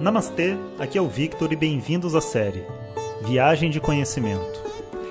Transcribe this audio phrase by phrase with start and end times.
[0.00, 2.64] Namastê, aqui é o Victor e bem-vindos à série
[3.24, 4.62] Viagem de Conhecimento.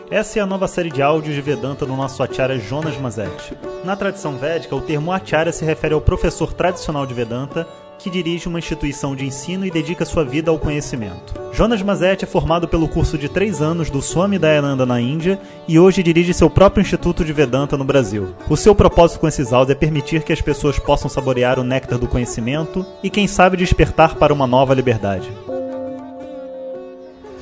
[0.10, 3.58] Essa é a nova série de áudios de Vedanta do nosso acharya Jonas Mazet.
[3.86, 7.66] Na tradição védica, o termo acharya se refere ao professor tradicional de Vedanta
[8.02, 11.40] que dirige uma instituição de ensino e dedica sua vida ao conhecimento.
[11.54, 15.78] Jonas Mazet é formado pelo curso de três anos do Swami Dayananda na Índia e
[15.78, 18.34] hoje dirige seu próprio Instituto de Vedanta no Brasil.
[18.50, 22.00] O seu propósito com esses áudios é permitir que as pessoas possam saborear o néctar
[22.00, 25.30] do conhecimento e, quem sabe, despertar para uma nova liberdade.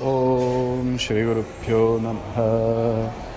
[0.01, 3.29] Om Shri Guru Pyo Namaha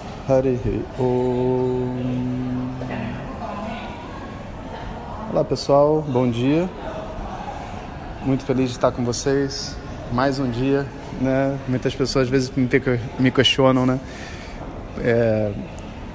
[5.33, 6.69] Olá pessoal, bom dia.
[8.25, 9.77] Muito feliz de estar com vocês.
[10.13, 10.87] Mais um dia,
[11.21, 11.59] né?
[11.67, 12.53] Muitas pessoas às vezes
[13.19, 13.99] me questionam, né?
[15.01, 15.51] É,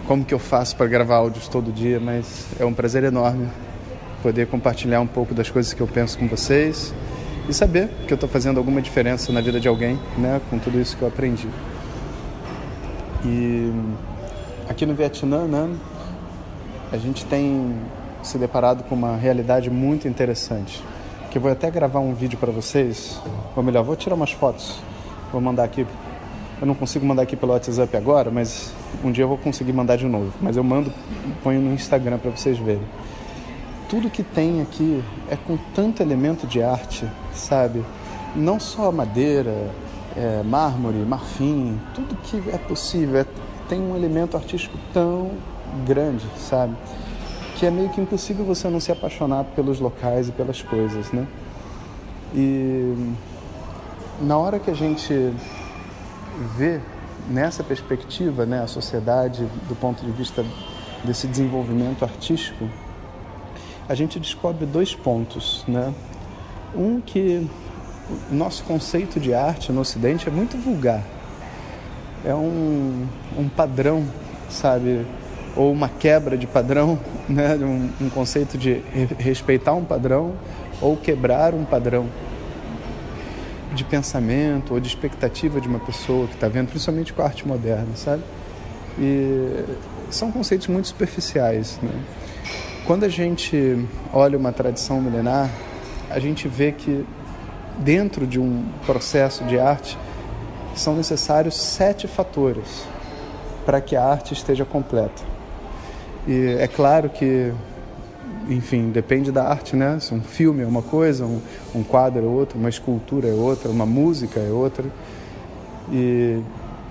[0.08, 3.50] como que eu faço para gravar áudios todo dia, mas é um prazer enorme
[4.24, 6.94] poder compartilhar um pouco das coisas que eu penso com vocês
[7.50, 10.40] e saber que eu estou fazendo alguma diferença na vida de alguém, né?
[10.50, 11.50] Com tudo isso que eu aprendi.
[13.26, 13.70] E
[14.70, 15.76] aqui no Vietnã, né?
[16.90, 17.76] A gente tem
[18.24, 20.82] se deparado com uma realidade muito interessante
[21.38, 23.22] que eu vou até gravar um vídeo para vocês,
[23.56, 24.80] ou melhor, vou tirar umas fotos,
[25.32, 25.86] vou mandar aqui.
[26.60, 29.98] Eu não consigo mandar aqui pelo WhatsApp agora, mas um dia eu vou conseguir mandar
[29.98, 30.34] de novo.
[30.42, 30.92] Mas eu mando,
[31.44, 32.82] ponho no Instagram para vocês verem.
[33.88, 37.86] Tudo que tem aqui é com tanto elemento de arte, sabe?
[38.36, 39.70] Não só madeira,
[40.16, 43.20] é, mármore, marfim, tudo que é possível.
[43.20, 43.26] É,
[43.70, 45.34] tem um elemento artístico tão
[45.86, 46.74] grande, sabe?
[47.58, 51.28] Que é meio que impossível você não se apaixonar pelos locais e pelas coisas, né?
[52.36, 53.14] E
[54.22, 55.34] na hora que a gente
[56.56, 56.80] vê
[57.28, 60.46] nessa perspectiva, né, a sociedade do ponto de vista
[61.04, 62.70] desse desenvolvimento artístico,
[63.90, 65.92] a gente descobre dois pontos, né?
[66.76, 67.50] Um que
[68.30, 71.04] o nosso conceito de arte no Ocidente é muito vulgar.
[72.24, 74.06] É um, um padrão,
[74.48, 75.06] sabe?
[75.58, 77.56] Ou uma quebra de padrão, né?
[77.56, 78.82] um, um conceito de
[79.18, 80.36] respeitar um padrão
[80.80, 82.08] ou quebrar um padrão
[83.74, 87.48] de pensamento ou de expectativa de uma pessoa que está vendo, principalmente com a arte
[87.48, 88.24] moderna, sabe?
[89.00, 89.66] E
[90.10, 91.80] são conceitos muito superficiais.
[91.82, 91.92] Né?
[92.86, 95.50] Quando a gente olha uma tradição milenar,
[96.10, 97.06] a gente vê que
[97.80, 99.98] dentro de um processo de arte
[100.76, 102.86] são necessários sete fatores
[103.66, 105.37] para que a arte esteja completa.
[106.28, 107.54] E é claro que,
[108.50, 109.98] enfim, depende da arte, né?
[110.02, 111.40] Se um filme é uma coisa, um,
[111.74, 114.84] um quadro é outra, uma escultura é outra, uma música é outra.
[115.90, 116.42] E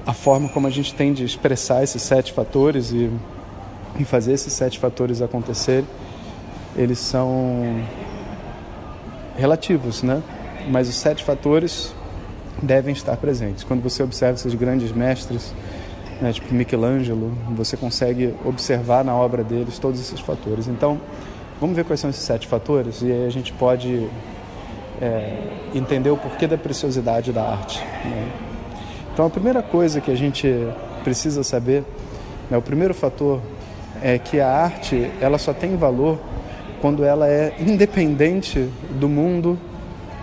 [0.06, 3.10] a forma como a gente tem de expressar esses sete fatores e,
[3.98, 5.86] e fazer esses sete fatores acontecerem,
[6.74, 7.82] eles são
[9.36, 10.22] relativos, né?
[10.70, 11.94] Mas os sete fatores
[12.62, 13.64] devem estar presentes.
[13.64, 15.52] Quando você observa esses grandes mestres,
[16.20, 20.66] né, tipo Michelangelo, você consegue observar na obra deles todos esses fatores.
[20.68, 21.00] Então,
[21.60, 24.08] vamos ver quais são esses sete fatores e aí a gente pode
[25.00, 25.38] é,
[25.74, 27.80] entender o porquê da preciosidade da arte.
[28.04, 28.28] Né?
[29.12, 30.48] Então, a primeira coisa que a gente
[31.04, 31.84] precisa saber,
[32.50, 33.40] né, o primeiro fator
[34.02, 36.18] é que a arte ela só tem valor
[36.80, 39.58] quando ela é independente do mundo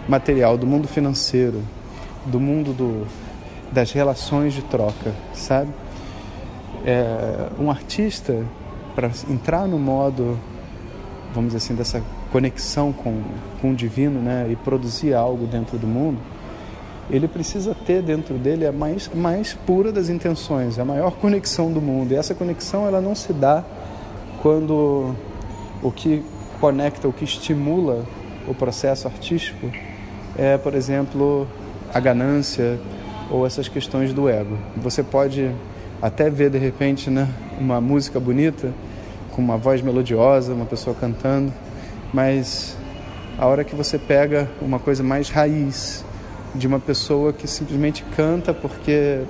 [0.08, 1.62] material, do mundo financeiro,
[2.26, 3.08] do mundo do,
[3.72, 5.70] das relações de troca, sabe?
[6.86, 8.44] É, um artista,
[8.96, 10.38] para entrar no modo,
[11.34, 13.22] vamos dizer assim, dessa conexão com,
[13.62, 16.20] com o divino né, e produzir algo dentro do mundo,
[17.10, 21.82] ele precisa ter dentro dele a mais, mais pura das intenções, a maior conexão do
[21.82, 22.14] mundo.
[22.14, 23.64] E essa conexão ela não se dá
[24.42, 25.14] quando
[25.82, 26.24] o que
[26.60, 28.06] conecta, o que estimula
[28.48, 29.70] o processo artístico
[30.38, 31.48] é, por exemplo,
[31.94, 32.80] a ganância
[33.30, 34.58] ou essas questões do ego.
[34.78, 35.52] Você pode
[36.04, 38.74] até ver de repente né, uma música bonita,
[39.32, 41.54] com uma voz melodiosa, uma pessoa cantando,
[42.14, 42.76] mas
[43.40, 46.04] a hora que você pega uma coisa mais raiz
[46.54, 49.22] de uma pessoa que simplesmente canta porque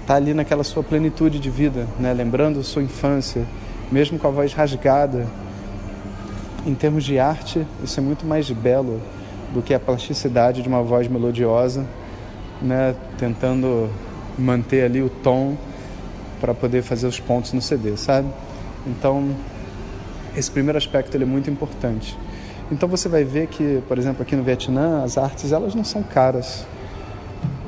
[0.00, 3.44] está ali naquela sua plenitude de vida, né, lembrando sua infância,
[3.92, 5.26] mesmo com a voz rasgada,
[6.64, 8.98] em termos de arte, isso é muito mais belo
[9.52, 11.84] do que a plasticidade de uma voz melodiosa,
[12.62, 13.90] né, tentando
[14.38, 15.56] manter ali o tom
[16.40, 18.28] para poder fazer os pontos no CD, sabe?
[18.86, 19.34] Então,
[20.36, 22.16] esse primeiro aspecto ele é muito importante.
[22.70, 26.02] Então você vai ver que, por exemplo, aqui no Vietnã, as artes elas não são
[26.02, 26.66] caras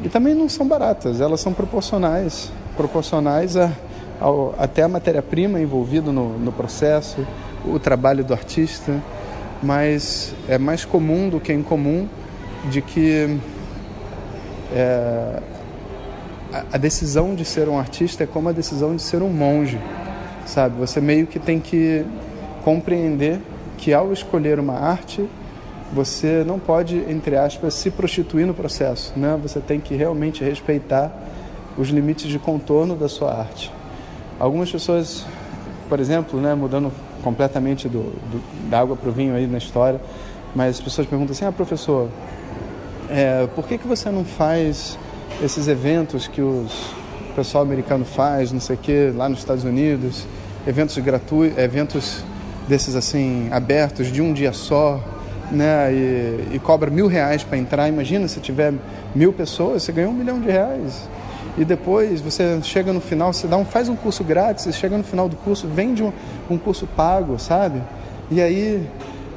[0.03, 1.21] e também não são baratas.
[1.21, 3.73] Elas são proporcionais, proporcionais a,
[4.21, 7.27] ao, até a matéria-prima envolvida no, no processo,
[7.65, 9.01] o trabalho do artista.
[9.63, 12.09] Mas é mais comum do que incomum
[12.71, 13.39] de que
[14.73, 15.43] é,
[16.73, 19.79] a decisão de ser um artista é como a decisão de ser um monge,
[20.47, 20.79] sabe?
[20.79, 22.05] Você meio que tem que
[22.65, 23.41] compreender
[23.77, 25.29] que ao escolher uma arte,
[25.93, 29.39] você não pode, entre aspas, se prostituir no processo, né?
[29.43, 31.13] Você tem que realmente respeitar
[31.77, 33.73] os limites de contorno da sua arte.
[34.39, 35.25] Algumas pessoas,
[35.89, 36.93] por exemplo, né, mudando
[37.23, 40.01] completamente do, do da água para o vinho aí na história,
[40.55, 42.09] mas as pessoas perguntam assim: ah, professor,
[43.09, 44.99] é, por que, que você não faz
[45.43, 46.73] esses eventos que os,
[47.31, 50.27] o pessoal americano faz, não sei o que, lá nos Estados Unidos,
[50.67, 52.25] eventos gratuitos, eventos
[52.67, 55.03] desses assim, abertos, de um dia só,
[55.51, 57.89] né, e, e cobra mil reais para entrar.
[57.89, 58.75] Imagina se tiver
[59.15, 61.09] mil pessoas, você ganha um milhão de reais.
[61.57, 64.97] E depois você chega no final, você dá um, faz um curso grátis, você chega
[64.97, 66.13] no final do curso, vende um,
[66.51, 67.83] um curso pago, sabe?
[68.31, 68.87] E aí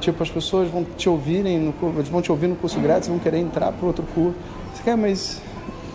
[0.02, 1.72] Tipo, as pessoas vão te ouvirem, no,
[2.10, 4.34] vão te ouvir no curso grátis, vão querer entrar para outro curso.
[4.74, 5.40] Você quer, mas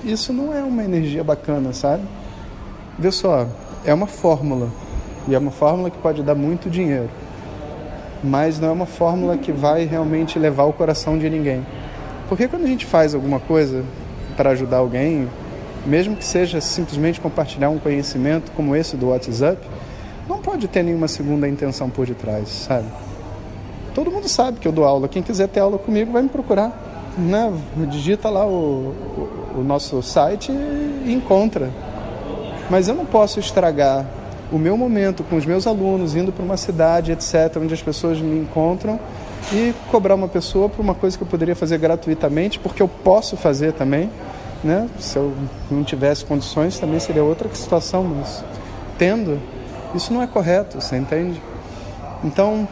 [0.03, 2.03] isso não é uma energia bacana, sabe?
[2.97, 3.47] Vê só,
[3.85, 4.69] é uma fórmula.
[5.27, 7.09] E é uma fórmula que pode dar muito dinheiro.
[8.23, 11.65] Mas não é uma fórmula que vai realmente levar o coração de ninguém.
[12.29, 13.83] Porque quando a gente faz alguma coisa
[14.35, 15.29] para ajudar alguém,
[15.85, 19.59] mesmo que seja simplesmente compartilhar um conhecimento como esse do WhatsApp,
[20.27, 22.87] não pode ter nenhuma segunda intenção por detrás, sabe?
[23.97, 25.07] todo mundo sabe que eu dou aula.
[25.07, 26.71] Quem quiser ter aula comigo vai me procurar.
[27.17, 27.51] Né?
[27.89, 28.93] Digita lá o,
[29.59, 31.69] o, nosso site e encontra.
[32.69, 34.05] Mas eu não posso estragar
[34.51, 38.19] o meu momento com os meus alunos, indo para uma cidade, etc., onde as pessoas
[38.19, 38.99] me encontram,
[39.51, 43.37] e cobrar uma pessoa por uma coisa que eu poderia fazer gratuitamente, porque eu posso
[43.37, 44.09] fazer também.
[44.63, 44.89] Né?
[44.99, 45.33] Se eu
[45.69, 48.43] não tivesse condições, também seria outra situação, mas
[48.97, 49.39] tendo,
[49.93, 51.41] isso não é correto, você entende?
[52.23, 52.67] Então,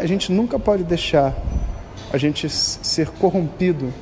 [0.00, 1.34] a gente nunca pode deixar
[2.12, 3.92] a gente ser corrompido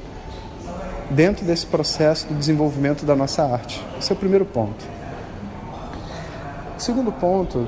[1.10, 3.84] dentro desse processo do desenvolvimento da nossa arte.
[3.98, 4.84] Esse é o primeiro ponto.
[6.76, 7.66] O segundo ponto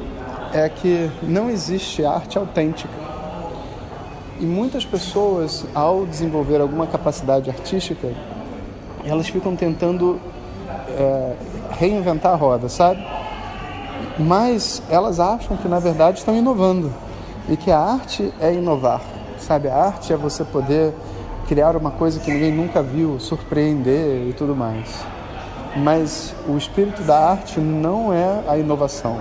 [0.53, 2.93] é que não existe arte autêntica.
[4.41, 8.13] E muitas pessoas, ao desenvolver alguma capacidade artística,
[9.05, 10.21] elas ficam tentando
[10.89, 11.35] é,
[11.73, 13.05] reinventar a roda, sabe?
[14.19, 16.93] Mas elas acham que na verdade estão inovando
[17.49, 19.01] e que a arte é inovar,
[19.39, 19.69] sabe?
[19.69, 20.95] A arte é você poder
[21.47, 25.05] criar uma coisa que ninguém nunca viu, surpreender e tudo mais.
[25.77, 29.19] Mas o espírito da arte não é a inovação.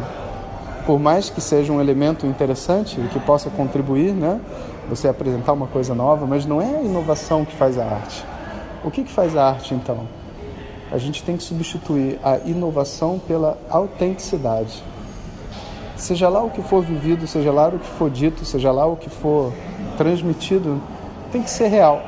[0.85, 4.39] Por mais que seja um elemento interessante e que possa contribuir, né?
[4.89, 8.23] Você apresentar uma coisa nova, mas não é a inovação que faz a arte.
[8.83, 10.07] O que, que faz a arte então?
[10.91, 14.83] A gente tem que substituir a inovação pela autenticidade
[16.03, 18.97] seja lá o que for vivido, seja lá o que for dito, seja lá o
[18.97, 19.53] que for
[19.97, 20.81] transmitido,
[21.31, 22.01] tem que ser real.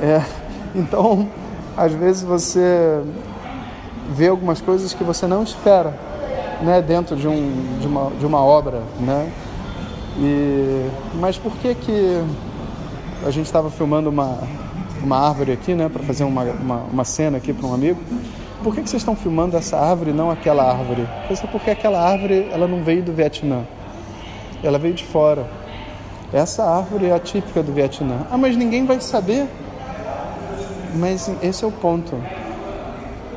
[0.00, 0.22] É,
[0.74, 1.28] então,
[1.76, 3.02] às vezes você
[4.10, 5.94] vê algumas coisas que você não espera,
[6.62, 9.30] né, dentro de, um, de, uma, de uma obra, né?
[10.18, 12.22] E, mas por que que
[13.24, 14.38] a gente estava filmando uma,
[15.02, 18.00] uma árvore aqui, né, para fazer uma, uma, uma cena aqui para um amigo?
[18.62, 21.08] por que, que vocês estão filmando essa árvore e não aquela árvore?
[21.30, 23.64] É porque aquela árvore ela não veio do Vietnã,
[24.62, 25.46] ela veio de fora.
[26.32, 28.26] Essa árvore é a típica do Vietnã.
[28.30, 29.48] Ah, mas ninguém vai saber.
[30.94, 32.16] Mas esse é o ponto.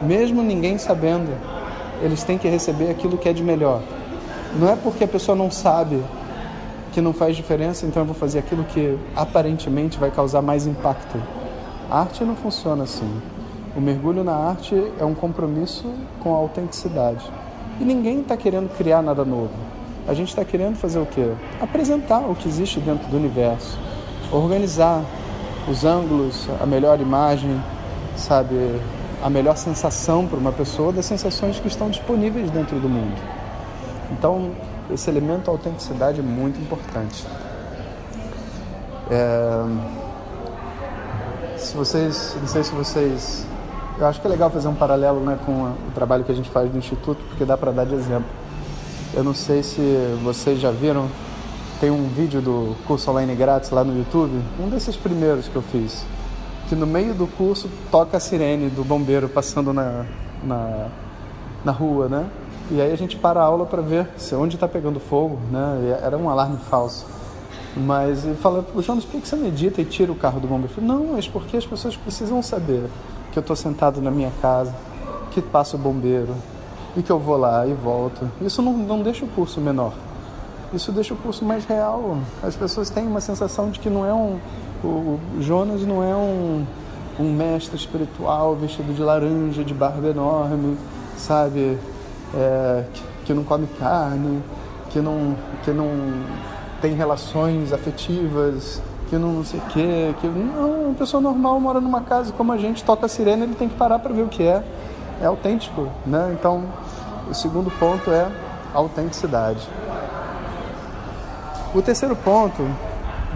[0.01, 1.31] Mesmo ninguém sabendo,
[2.01, 3.81] eles têm que receber aquilo que é de melhor.
[4.59, 6.01] Não é porque a pessoa não sabe
[6.91, 11.21] que não faz diferença, então eu vou fazer aquilo que aparentemente vai causar mais impacto.
[11.89, 13.21] A arte não funciona assim.
[13.75, 15.85] O mergulho na arte é um compromisso
[16.19, 17.23] com a autenticidade.
[17.79, 19.51] E ninguém está querendo criar nada novo.
[20.07, 21.31] A gente está querendo fazer o quê?
[21.61, 23.79] Apresentar o que existe dentro do universo,
[24.31, 25.03] organizar
[25.67, 27.61] os ângulos, a melhor imagem,
[28.15, 28.55] sabe,
[29.23, 33.15] a melhor sensação para uma pessoa das sensações que estão disponíveis dentro do mundo.
[34.11, 34.51] Então,
[34.91, 37.25] esse elemento autenticidade é muito importante.
[39.09, 39.65] É...
[41.57, 43.45] Se vocês, não sei se vocês
[44.01, 46.49] eu acho que é legal fazer um paralelo né, com o trabalho que a gente
[46.49, 48.25] faz no Instituto, porque dá para dar de exemplo.
[49.13, 49.79] Eu não sei se
[50.23, 51.07] vocês já viram,
[51.81, 55.63] tem um vídeo do curso online grátis lá no YouTube, um desses primeiros que eu
[55.63, 56.05] fiz,
[56.69, 60.05] que no meio do curso toca a sirene do bombeiro passando na,
[60.43, 60.89] na,
[61.65, 62.29] na rua, né?
[62.69, 65.99] E aí a gente para a aula para ver se onde está pegando fogo, né?
[66.03, 67.07] Era um alarme falso.
[67.75, 70.71] Mas ele fala, Jonas, por que você medita e tira o carro do bombeiro?
[70.71, 72.83] Eu falei, não, mas porque as pessoas precisam saber
[73.31, 74.71] que eu estou sentado na minha casa,
[75.31, 76.35] que passa o bombeiro
[76.95, 78.29] e que eu vou lá e volto.
[78.39, 79.93] Isso não, não deixa o curso menor.
[80.73, 82.17] Isso deixa o curso mais real.
[82.41, 84.39] As pessoas têm uma sensação de que não é um.
[84.83, 86.65] O Jonas não é um,
[87.19, 90.77] um mestre espiritual vestido de laranja, de barba enorme,
[91.17, 91.77] sabe?
[92.33, 94.41] É, que, que não come carne,
[94.89, 95.89] que não, que não
[96.81, 100.15] tem relações afetivas, que não, não sei o quê.
[100.19, 103.55] Que, não, uma pessoa normal mora numa casa como a gente, toca a sirene, ele
[103.55, 104.63] tem que parar para ver o que é.
[105.21, 106.35] É autêntico, né?
[106.39, 106.63] Então,
[107.29, 108.27] o segundo ponto é
[108.73, 109.67] autenticidade.
[111.73, 112.61] O terceiro ponto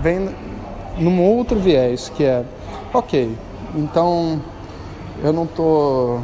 [0.01, 0.29] vem
[0.97, 2.43] num outro viés, que é,
[2.93, 3.33] ok,
[3.73, 4.41] então
[5.23, 6.19] eu não tô,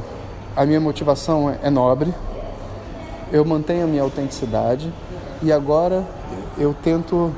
[0.54, 2.14] a minha motivação é nobre,
[3.32, 4.92] eu mantenho a minha autenticidade
[5.42, 6.06] e agora
[6.58, 7.34] eu tento,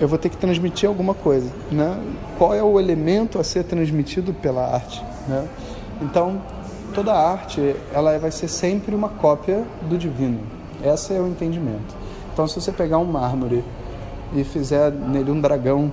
[0.00, 2.00] eu vou ter que transmitir alguma coisa, né?
[2.38, 5.46] Qual é o elemento a ser transmitido pela arte, né?
[6.00, 6.40] Então
[6.94, 10.40] toda arte ela vai ser sempre uma cópia do divino.
[10.82, 12.05] Esse é o entendimento.
[12.36, 13.64] Então, se você pegar um mármore
[14.34, 15.90] e fizer nele um dragão,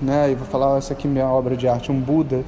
[0.00, 2.42] né, e vou falar, essa aqui é minha obra de arte, um Buda,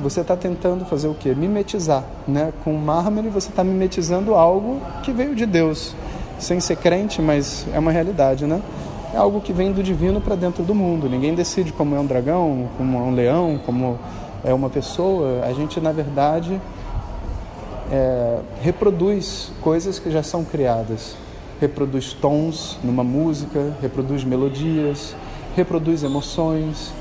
[0.00, 1.36] você está tentando fazer o quê?
[1.36, 2.52] Mimetizar, né?
[2.64, 5.94] Com mármore você está mimetizando algo que veio de Deus,
[6.40, 8.60] sem ser crente, mas é uma realidade, né?
[9.14, 11.08] É algo que vem do divino para dentro do mundo.
[11.08, 14.00] Ninguém decide como é um dragão, como é um leão, como
[14.42, 15.44] é uma pessoa.
[15.44, 16.60] A gente, na verdade,
[17.92, 21.22] é, reproduz coisas que já são criadas.
[21.60, 25.14] Reproduz tons numa música, reproduz melodias,
[25.56, 26.92] reproduz emoções,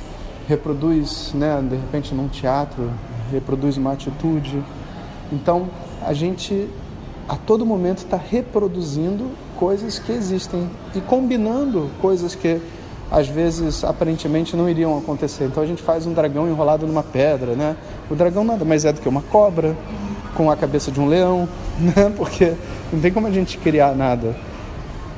[0.48, 2.90] reproduz, né, de repente num teatro,
[3.32, 4.64] reproduz uma atitude.
[5.32, 5.70] Então,
[6.06, 6.70] a gente
[7.28, 12.60] a todo momento está reproduzindo coisas que existem e combinando coisas que
[13.10, 15.46] às vezes aparentemente não iriam acontecer.
[15.46, 17.78] Então a gente faz um dragão enrolado numa pedra, né?
[18.10, 19.76] O dragão nada mais é do que uma cobra,
[20.36, 21.48] com a cabeça de um leão,
[21.80, 22.12] né?
[22.18, 22.54] porque
[22.94, 24.36] não tem como a gente criar nada.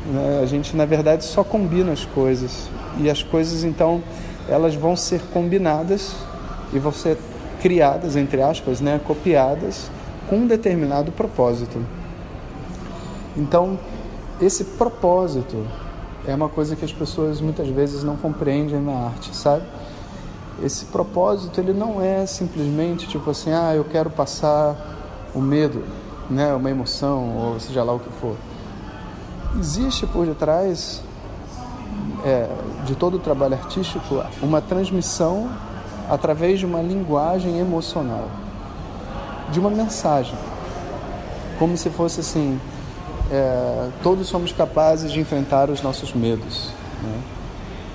[0.06, 0.40] Né?
[0.42, 2.70] A gente, na verdade, só combina as coisas.
[2.98, 4.02] E as coisas, então,
[4.48, 6.16] elas vão ser combinadas
[6.72, 7.18] e vão ser
[7.62, 9.02] criadas, entre aspas, né?
[9.06, 9.92] copiadas
[10.30, 11.84] com um determinado propósito.
[13.36, 13.78] Então,
[14.40, 15.68] esse propósito
[16.26, 19.66] é uma coisa que as pessoas muitas vezes não compreendem na arte, sabe?
[20.64, 24.76] Esse propósito ele não é simplesmente tipo assim, ah, eu quero passar
[25.34, 25.84] o medo,
[26.30, 28.36] né, uma emoção, ou seja lá o que for.
[29.60, 31.02] Existe por detrás
[32.24, 32.50] é,
[32.86, 35.50] de todo o trabalho artístico uma transmissão
[36.10, 38.28] através de uma linguagem emocional,
[39.52, 40.36] de uma mensagem,
[41.58, 42.60] como se fosse assim:
[43.32, 46.72] é, todos somos capazes de enfrentar os nossos medos.
[47.02, 47.20] Né?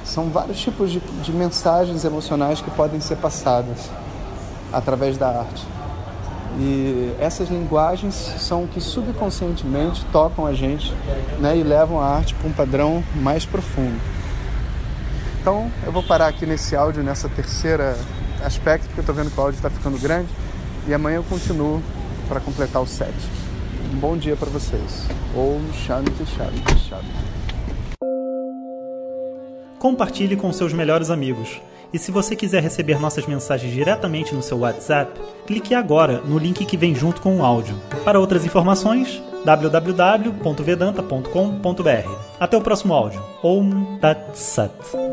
[0.05, 3.91] São vários tipos de, de mensagens emocionais que podem ser passadas
[4.73, 5.80] através da arte.
[6.63, 10.93] E essas linguagens são que subconscientemente tocam a gente
[11.39, 13.99] né, e levam a arte para um padrão mais profundo.
[15.41, 17.97] Então eu vou parar aqui nesse áudio, nessa terceira
[18.45, 20.29] aspecto, porque eu estou vendo que o áudio está ficando grande.
[20.87, 21.83] E amanhã eu continuo
[22.29, 23.15] para completar o set.
[23.95, 25.07] Um bom dia para vocês.
[25.35, 27.31] Ou Shanti Shanti Shanti.
[29.79, 31.59] Compartilhe com seus melhores amigos
[31.93, 36.65] e se você quiser receber nossas mensagens diretamente no seu WhatsApp, clique agora no link
[36.65, 37.75] que vem junto com o áudio.
[38.05, 42.11] Para outras informações, www.vedanta.com.br.
[42.39, 43.21] Até o próximo áudio.
[43.43, 45.10] Om Tat Sat.